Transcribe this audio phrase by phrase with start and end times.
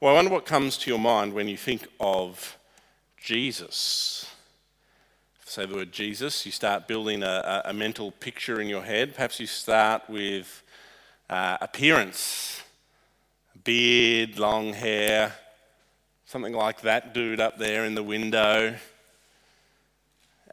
[0.00, 2.56] Well, I wonder what comes to your mind when you think of
[3.16, 4.30] Jesus.
[5.44, 9.16] Say the word Jesus, you start building a, a, mental picture in your head.
[9.16, 10.62] Perhaps you start with
[11.28, 12.62] uh, appearance
[13.64, 15.34] beard, long hair,
[16.26, 18.76] something like that dude up there in the window.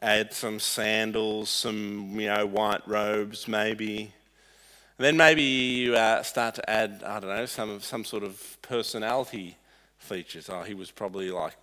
[0.02, 4.12] Add some sandals, some you know white robes, maybe.
[4.98, 8.56] And then maybe you uh, start to add, I don't know, some, some sort of
[8.62, 9.56] personality
[9.98, 10.48] features.
[10.48, 11.54] Oh, he was probably like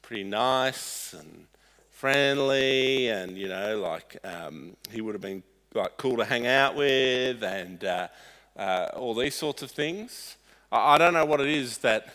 [0.00, 1.46] pretty nice and
[1.90, 5.42] friendly, and you know, like um, he would have been
[5.74, 8.08] like cool to hang out with, and uh,
[8.56, 10.36] uh, all these sorts of things.
[10.72, 12.08] I, I, don't know what it is that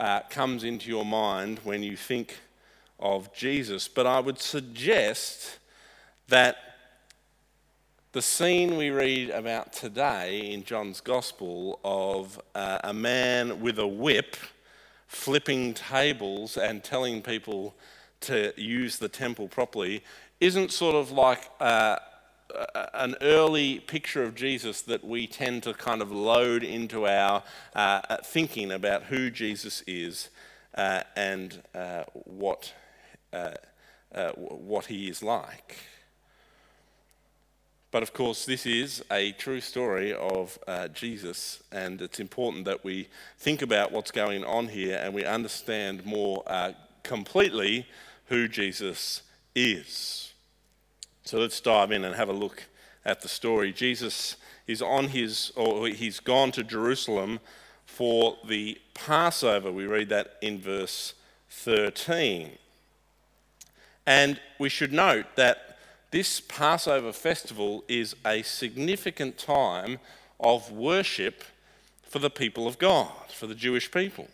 [0.00, 2.40] uh, comes into your mind when you think
[2.98, 5.58] of Jesus, but I would suggest
[6.28, 6.69] that
[8.12, 13.86] the scene we read about today in John's Gospel of uh, a man with a
[13.86, 14.36] whip
[15.06, 17.72] flipping tables and telling people
[18.22, 20.02] to use the temple properly
[20.40, 21.98] isn't sort of like uh,
[22.94, 27.44] an early picture of Jesus that we tend to kind of load into our
[27.76, 30.30] uh, thinking about who Jesus is
[30.74, 32.72] uh, and uh, what,
[33.32, 33.52] uh,
[34.32, 35.76] what he is like.
[37.90, 42.84] But of course, this is a true story of uh, Jesus, and it's important that
[42.84, 47.86] we think about what's going on here and we understand more uh, completely
[48.26, 49.22] who Jesus
[49.56, 50.32] is.
[51.24, 52.64] So let's dive in and have a look
[53.04, 53.72] at the story.
[53.72, 54.36] Jesus
[54.68, 57.40] is on his, or he's gone to Jerusalem
[57.86, 59.72] for the Passover.
[59.72, 61.14] We read that in verse
[61.50, 62.52] 13.
[64.06, 65.69] And we should note that
[66.10, 69.98] this Passover festival is a significant time
[70.40, 71.44] of worship
[72.02, 74.28] for the people of God, for the Jewish people.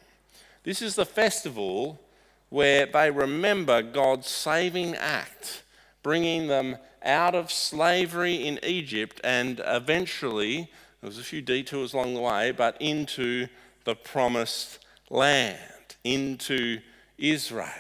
[0.65, 2.01] This is the festival
[2.49, 5.63] where they remember God's saving act,
[6.03, 10.71] bringing them out of slavery in Egypt and eventually,
[11.01, 13.49] there was a few detours along the way, but into
[13.85, 14.79] the promised
[15.11, 16.81] land, into
[17.19, 17.71] Israel.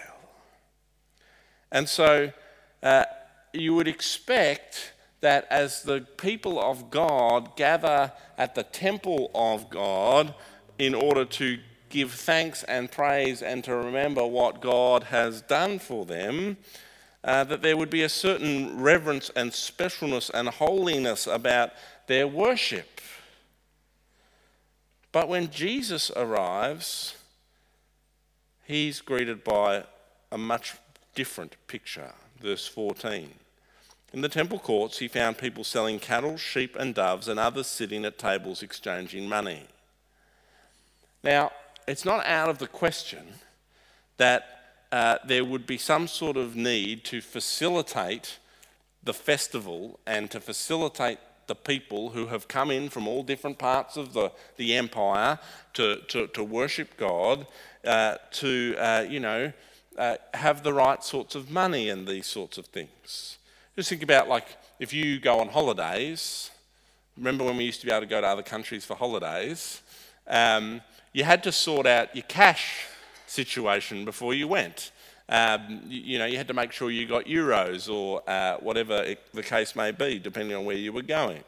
[1.73, 2.33] And so,
[2.83, 3.05] uh,
[3.59, 10.34] you would expect that as the people of God gather at the temple of God
[10.78, 11.59] in order to
[11.89, 16.56] give thanks and praise and to remember what God has done for them,
[17.25, 21.71] uh, that there would be a certain reverence and specialness and holiness about
[22.06, 23.00] their worship.
[25.12, 27.16] But when Jesus arrives,
[28.65, 29.84] he's greeted by
[30.31, 30.75] a much
[31.15, 32.12] different picture.
[32.41, 33.31] Verse 14.
[34.16, 38.06] In the temple courts, he found people selling cattle, sheep, and doves, and others sitting
[38.06, 39.65] at tables exchanging money.
[41.22, 41.53] Now,
[41.87, 43.27] it's not out of the question
[44.16, 48.38] that uh, there would be some sort of need to facilitate
[49.04, 53.98] the festival and to facilitate the people who have come in from all different parts
[53.98, 55.38] of the, the empire
[55.75, 57.47] to, to, to worship God,
[57.84, 59.53] uh, to, uh, you know,
[59.98, 63.37] uh, have the right sorts of money and these sorts of things.
[63.77, 66.51] Just think about like if you go on holidays.
[67.19, 69.83] Remember when we used to be able to go to other countries for holidays?
[70.27, 70.81] Um,
[71.13, 72.87] you had to sort out your cash
[73.27, 74.93] situation before you went.
[75.29, 79.03] Um, you, you, know, you had to make sure you got euros or uh, whatever
[79.03, 81.45] it, the case may be, depending on where you were going.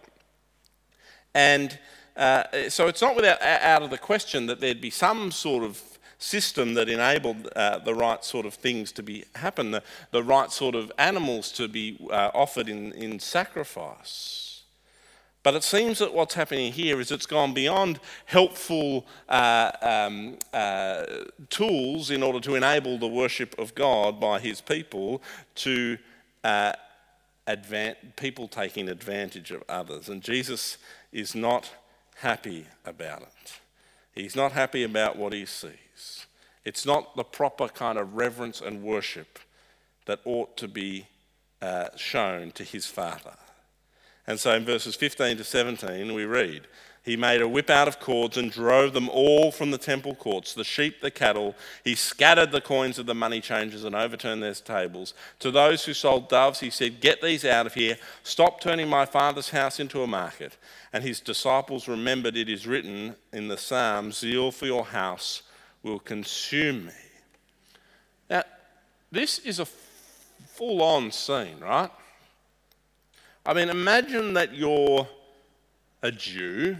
[1.35, 1.79] And
[2.15, 5.98] uh, so it's not without out of the question that there'd be some sort of
[6.19, 10.51] system that enabled uh, the right sort of things to be happen, the, the right
[10.51, 14.49] sort of animals to be uh, offered in, in sacrifice.
[15.45, 21.05] But it seems that what's happening here is it's gone beyond helpful uh, um, uh,
[21.49, 25.23] tools in order to enable the worship of God by his people
[25.55, 25.97] to
[26.43, 26.73] uh,
[28.17, 30.09] people taking advantage of others.
[30.09, 30.77] And Jesus
[31.13, 31.71] is not
[32.17, 33.53] happy about it.
[34.19, 36.27] He's not happy about what he sees.
[36.65, 39.39] It's not the proper kind of reverence and worship
[40.07, 41.07] that ought to be
[41.63, 43.37] uh, shown to his Father.
[44.27, 46.67] And so in verses 15 to 17, we read,
[47.09, 50.53] He made a whip out of cords and drove them all from the temple courts,
[50.53, 51.57] the sheep, the cattle.
[51.83, 55.15] He scattered the coins of the money changers and overturned their tables.
[55.39, 57.97] To those who sold doves, he said, Get these out of here.
[58.25, 60.59] Stop turning my father's house into a market.
[60.93, 65.45] And his disciples remembered it is written in the Psalm, Zeal for your house
[65.83, 66.93] will consume me.
[68.29, 68.43] Now,
[69.11, 71.91] this is a full on scene, right?
[73.47, 75.09] I mean, imagine that you're
[76.03, 76.77] a Jew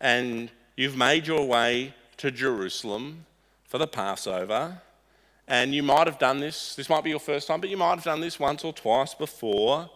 [0.00, 3.26] and you've made your way to Jerusalem
[3.64, 4.80] for the Passover.
[5.46, 7.96] And you might have done this, this might be your first time, but you might
[7.96, 9.90] have done this once or twice before.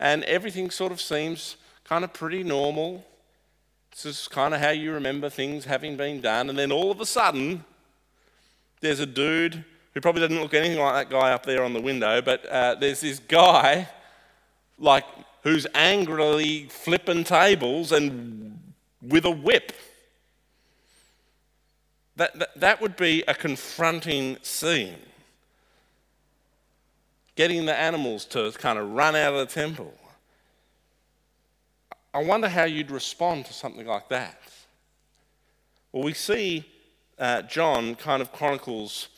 [0.00, 3.04] And everything sort of seems kind of pretty normal.
[3.90, 6.48] This is kind of how you remember things having been done.
[6.48, 7.64] And then all of a sudden,
[8.80, 9.64] there's a dude
[9.94, 12.74] who probably doesn't look anything like that guy up there on the window, but uh,
[12.74, 13.88] there's this guy,
[14.78, 15.04] like,
[15.42, 18.55] who's angrily flipping tables and
[19.08, 19.72] with a whip.
[22.16, 24.96] That, that, that would be a confronting scene.
[27.34, 29.92] Getting the animals to kind of run out of the temple.
[32.14, 34.40] I wonder how you'd respond to something like that.
[35.92, 36.64] Well, we see
[37.18, 39.08] uh, John kind of chronicles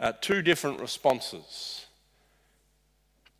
[0.00, 1.86] uh, two different responses.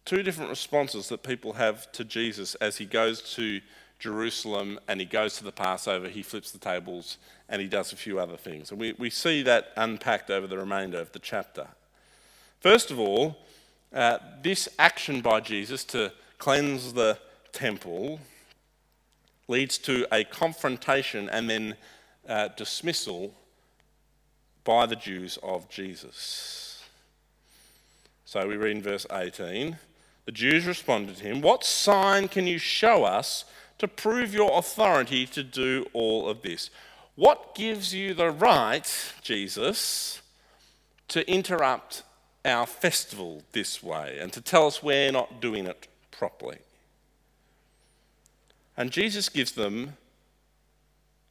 [0.04, 3.60] Two different responses that people have to Jesus as he goes to
[3.98, 7.18] Jerusalem and he goes to the Passover, he flips the tables,
[7.48, 8.70] and he does a few other things.
[8.70, 11.68] And we, we see that unpacked over the remainder of the chapter.
[12.60, 13.38] First of all,
[13.92, 17.18] uh, this action by Jesus to cleanse the
[17.52, 18.20] temple
[19.48, 21.74] leads to a confrontation and then
[22.28, 23.32] uh, dismissal
[24.62, 26.84] by the Jews of Jesus.
[28.26, 29.78] So we read in verse 18
[30.26, 33.46] the Jews responded to him, What sign can you show us
[33.78, 36.70] to prove your authority to do all of this?
[37.14, 40.20] What gives you the right, Jesus,
[41.08, 42.02] to interrupt
[42.44, 46.58] our festival this way and to tell us we're not doing it properly?
[48.76, 49.96] And Jesus gives them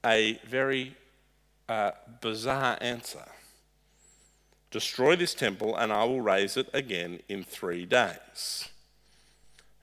[0.06, 0.96] a very
[1.70, 1.92] uh,
[2.22, 3.26] bizarre answer
[4.70, 8.68] Destroy this temple, and I will raise it again in three days.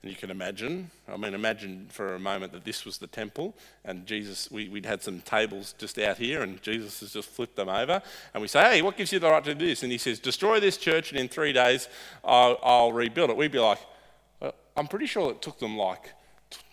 [0.05, 3.55] And you can imagine, I mean, imagine for a moment that this was the temple,
[3.83, 7.55] and Jesus, we, would had some tables just out here, and Jesus has just flipped
[7.55, 8.03] them over.
[8.31, 9.81] And we say, Hey, what gives you the right to do this?
[9.81, 11.89] And he says, Destroy this church, and in three days
[12.23, 13.35] I'll, I'll rebuild it.
[13.35, 13.79] We'd be like,
[14.43, 16.11] uh, I'm pretty sure it took them like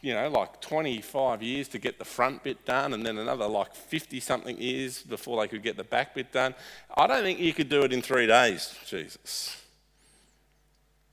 [0.03, 3.75] you know, like 25 years to get the front bit done, and then another like
[3.75, 6.55] 50 something years before they could get the back bit done.
[6.95, 9.57] I don't think you could do it in three days, Jesus.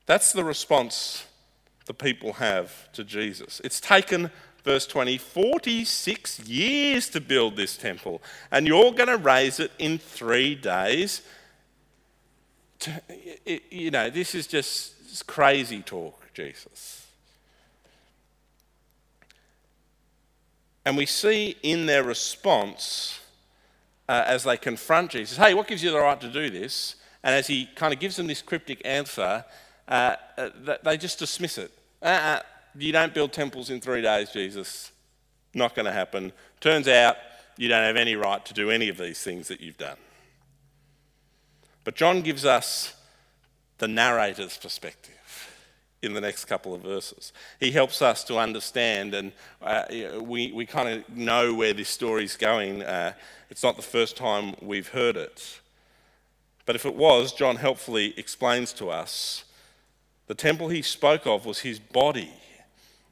[0.04, 1.24] That's the response
[1.86, 3.60] the people have to Jesus.
[3.64, 4.30] It's taken,
[4.64, 9.98] verse 20, 46 years to build this temple, and you're going to raise it in
[9.98, 11.22] three days.
[13.70, 17.06] You know, this is just crazy talk, Jesus.
[20.84, 23.20] And we see in their response
[24.08, 26.96] uh, as they confront Jesus, hey, what gives you the right to do this?
[27.22, 29.44] And as he kind of gives them this cryptic answer,
[29.88, 31.72] uh, uh, they just dismiss it.
[32.02, 32.40] Uh-uh,
[32.78, 34.92] you don't build temples in three days, Jesus.
[35.54, 36.32] Not going to happen.
[36.60, 37.16] Turns out
[37.56, 39.96] you don't have any right to do any of these things that you've done.
[41.84, 42.94] But John gives us
[43.78, 45.14] the narrator's perspective
[46.02, 47.32] in the next couple of verses.
[47.58, 49.84] He helps us to understand, and uh,
[50.20, 52.82] we, we kind of know where this story's going.
[52.82, 53.12] Uh,
[53.50, 55.60] it's not the first time we've heard it.
[56.64, 59.44] But if it was, John helpfully explains to us
[60.30, 62.30] the temple he spoke of was his body.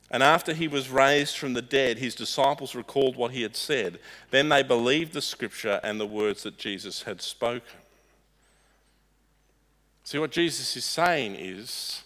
[0.08, 3.98] And after he was raised from the dead, his disciples recalled what he had said.
[4.30, 7.80] Then they believed the scripture and the words that Jesus had spoken.
[10.04, 12.04] See, what Jesus is saying is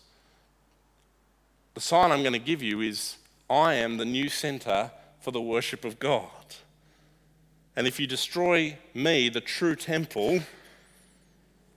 [1.75, 3.19] the sign I'm going to give you is
[3.51, 6.31] I am the new center for the worship of God.
[7.77, 10.41] And if you destroy me, the true temple,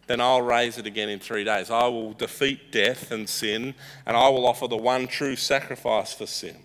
[0.08, 1.72] then I'll raise it again in three days.
[1.72, 3.74] I will defeat death and sin,
[4.06, 6.58] and I will offer the one true sacrifice for sin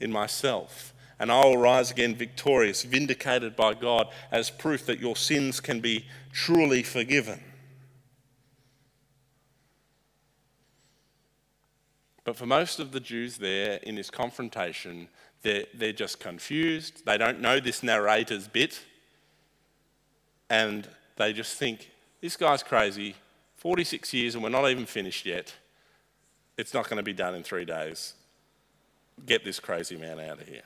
[0.00, 0.92] in myself.
[1.18, 5.80] And I will rise again victorious, vindicated by God as proof that your sins can
[5.80, 7.42] be truly forgiven.
[12.24, 15.08] But for most of the Jews there in this confrontation,
[15.42, 17.06] they're, they're just confused.
[17.06, 18.82] They don't know this narrator's bit.
[20.50, 21.90] And they just think,
[22.26, 23.14] this guy's crazy.
[23.58, 25.54] 46 years and we're not even finished yet.
[26.58, 28.14] It's not going to be done in three days.
[29.24, 30.64] Get this crazy man out of here.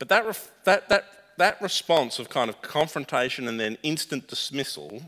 [0.00, 1.04] But that, ref- that, that,
[1.38, 5.02] that response of kind of confrontation and then instant dismissal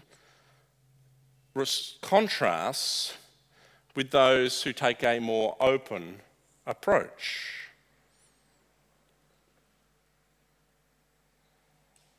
[1.52, 3.14] res- contrasts
[3.96, 6.20] with those who take a more open
[6.68, 7.65] approach.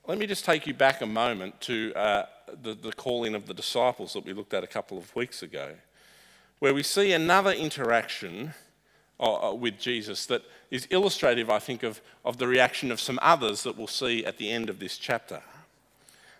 [0.07, 2.27] Let me just take you back a moment to uh,
[2.63, 5.73] the, the calling of the disciples that we looked at a couple of weeks ago,
[6.59, 8.53] where we see another interaction
[9.19, 13.19] uh, uh, with Jesus that is illustrative, I think, of, of the reaction of some
[13.21, 15.41] others that we'll see at the end of this chapter.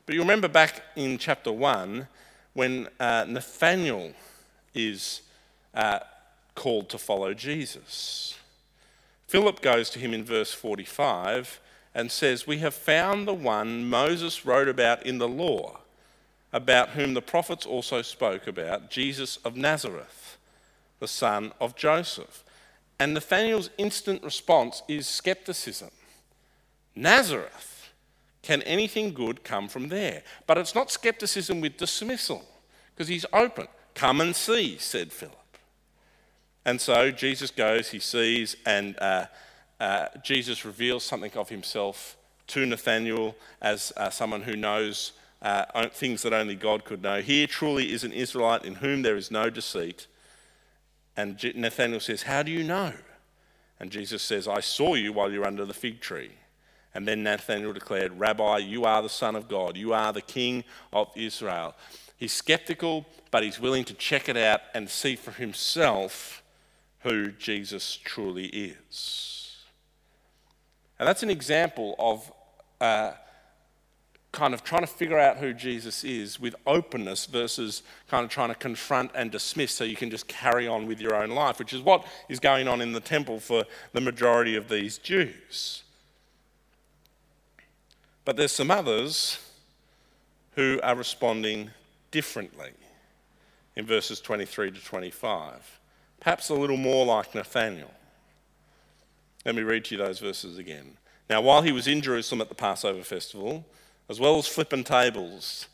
[0.06, 2.08] But you remember back in chapter 1
[2.54, 4.14] when uh, Nathanael
[4.74, 5.24] is
[5.74, 6.00] uh,
[6.56, 8.36] called to follow Jesus.
[9.28, 11.60] Philip goes to him in verse 45
[11.98, 15.80] and says, We have found the one Moses wrote about in the law,
[16.54, 20.38] about whom the prophets also spoke about, Jesus of Nazareth,
[21.00, 22.44] the son of Joseph.
[23.00, 25.90] And Nathanael's instant response is skepticism.
[26.96, 27.90] Nazareth,
[28.44, 30.22] can anything good come from there?
[30.46, 32.46] But it's not skepticism with dismissal,
[32.94, 33.68] because he's open.
[33.96, 35.36] Come and see, said Philip.
[36.64, 39.26] And so Jesus goes, he sees, and uh,
[39.80, 42.18] uh, Jesus reveals something of himself
[42.48, 47.22] to Nathanael as uh, someone who knows uh, things that only God could know.
[47.22, 50.08] Here truly is an Israelite in whom there is no deceit.
[51.16, 52.94] And Nathanael says, How do you know?
[53.80, 56.32] And Jesus says, I saw you while you were under the fig tree.
[56.96, 59.78] And then Nathanael declared, Rabbi, you are the Son of God.
[59.78, 61.76] You are the King of Israel.
[62.18, 66.42] He's skeptical, but he's willing to check it out and see for himself
[67.02, 69.37] who Jesus truly is.
[71.00, 72.32] And that's an example of
[72.82, 73.12] uh,
[74.32, 78.50] kind of trying to figure out who Jesus is with openness versus kind of trying
[78.50, 81.74] to confront and dismiss so you can just carry on with your own life, which
[81.74, 85.84] is what is going on in the temple for the majority of these Jews.
[88.26, 89.40] But there's some others
[90.56, 91.72] who are responding
[92.12, 92.72] differently
[93.76, 95.78] in verses 23 to 25
[96.20, 97.92] perhaps a little more like Nathanael.
[99.46, 100.98] Let me read to you those verses again.
[101.30, 103.66] Now, while he was in Jerusalem at the Passover festival,
[104.10, 105.68] as well as flipping tables,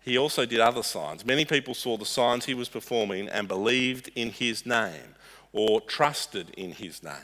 [0.00, 1.24] he also did other signs.
[1.24, 5.14] Many people saw the signs he was performing and believed in his name
[5.52, 7.14] or trusted in his name.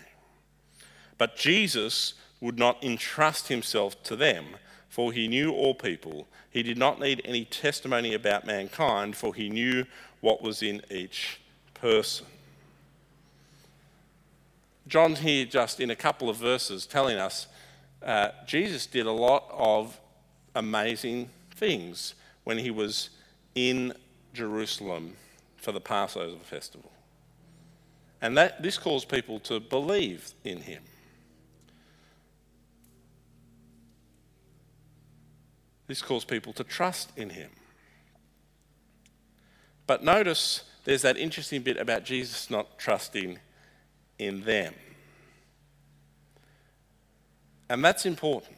[1.17, 4.45] But Jesus would not entrust himself to them,
[4.89, 6.29] for he knew all people.
[6.51, 9.85] He did not need any testimony about mankind, for he knew
[10.21, 11.41] what was in each
[11.75, 12.27] person.
[14.89, 17.47] John's here just in a couple of verses telling us
[18.03, 20.01] uh, Jesus did a lot of
[20.55, 22.15] amazing things
[22.45, 23.11] when he was
[23.55, 23.93] in
[24.33, 25.15] Jerusalem
[25.57, 26.91] for the Passover festival.
[28.23, 30.83] And that, this calls people to believe in him.
[35.87, 37.51] This calls people to trust in him.
[39.87, 43.39] But notice there's that interesting bit about Jesus not trusting
[44.19, 44.75] in them.
[47.69, 48.57] And that's important.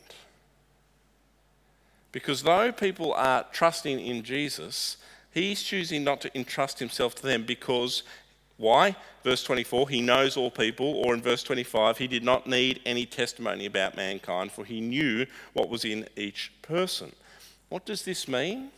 [2.12, 4.96] Because though people are trusting in Jesus,
[5.32, 8.02] he's choosing not to entrust himself to them because
[8.56, 8.94] why?
[9.24, 13.06] Verse 24, he knows all people, or in verse 25, he did not need any
[13.06, 15.24] testimony about mankind, for he knew
[15.54, 17.10] what was in each person.
[17.70, 18.68] What does this mean?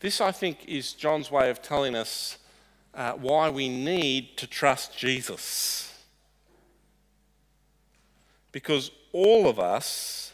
[0.00, 2.38] This, I think, is John's way of telling us
[2.96, 5.92] uh, why we need to trust Jesus.
[8.50, 10.32] Because all of us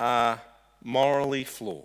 [0.00, 0.40] are
[0.82, 1.84] morally flawed.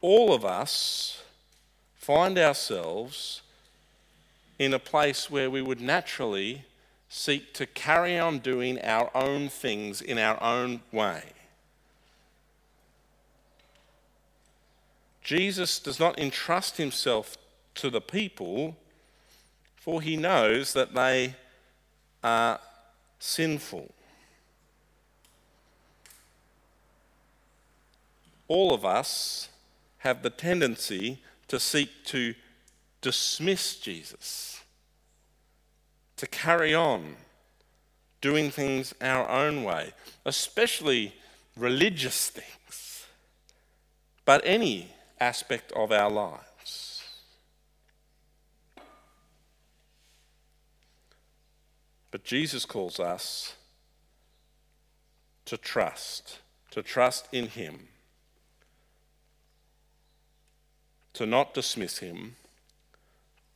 [0.00, 1.22] All of us
[1.94, 3.42] find ourselves
[4.58, 6.64] in a place where we would naturally
[7.08, 11.22] seek to carry on doing our own things in our own way.
[15.28, 17.36] Jesus does not entrust himself
[17.74, 18.78] to the people,
[19.76, 21.34] for he knows that they
[22.24, 22.58] are
[23.18, 23.92] sinful.
[28.48, 29.50] All of us
[29.98, 31.18] have the tendency
[31.48, 32.34] to seek to
[33.02, 34.62] dismiss Jesus,
[36.16, 37.16] to carry on
[38.22, 39.92] doing things our own way,
[40.24, 41.12] especially
[41.54, 43.04] religious things,
[44.24, 44.88] but any
[45.20, 47.04] aspect of our lives.
[52.10, 53.54] But Jesus calls us
[55.44, 56.38] to trust,
[56.70, 57.88] to trust in Him,
[61.14, 62.36] to not dismiss Him,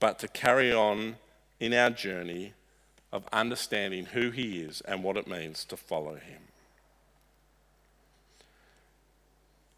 [0.01, 1.17] but to carry on
[1.61, 2.53] in our journey
[3.13, 6.43] of understanding who He is and what it means to follow Him.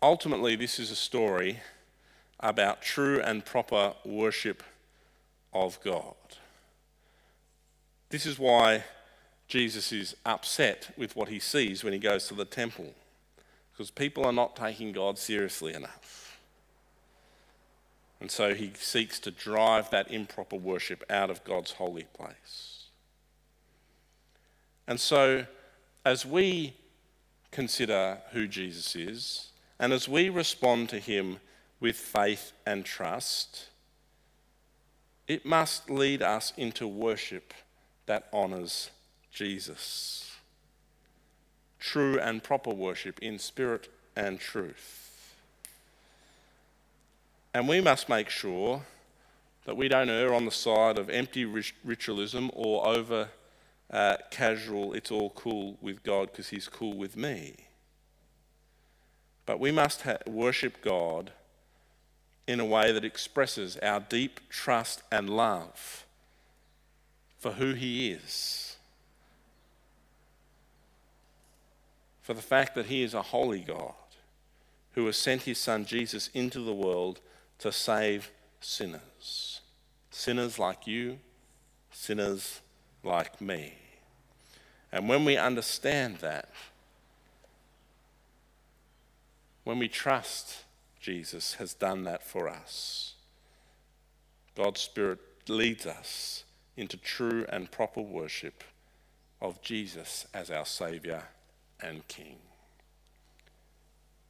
[0.03, 1.61] Ultimately, this is a story
[2.41, 4.62] about true and proper worship
[5.53, 6.14] of God.
[8.11, 8.85] This is why
[9.49, 12.95] Jesus is upset with what he sees when he goes to the temple,
[13.73, 16.38] because people are not taking God seriously enough.
[18.21, 22.85] And so he seeks to drive that improper worship out of God's holy place.
[24.87, 25.47] And so,
[26.05, 26.75] as we
[27.50, 31.38] consider who Jesus is, and as we respond to him
[31.85, 33.67] with faith and trust,
[35.29, 37.53] it must lead us into worship
[38.07, 38.91] that honours
[39.31, 40.31] Jesus.
[41.79, 45.35] True and proper worship in spirit and truth.
[47.53, 48.81] And we must make sure
[49.67, 53.29] that we don't err on the side of empty ritualism or over
[53.91, 57.57] uh, casual, it's all cool with God because He's cool with me.
[59.45, 61.33] But we must ha- worship God
[62.47, 66.05] in a way that expresses our deep trust and love
[67.39, 68.77] for who He is,
[72.23, 73.95] for the fact that He is a holy God
[74.93, 77.21] who has sent His Son Jesus into the world
[77.59, 79.61] to save sinners.
[80.11, 81.19] Sinners like you,
[81.91, 82.61] sinners
[83.03, 83.75] like me.
[84.93, 86.51] And when we understand that,
[89.65, 90.63] when we trust
[91.04, 93.12] Jesus has done that for us,
[94.56, 95.18] God's Spirit
[95.49, 96.44] leads us
[96.78, 98.64] into true and proper worship
[99.38, 101.25] of Jesus as our Saviour
[101.78, 102.38] and King.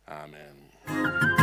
[0.08, 1.33] Amen.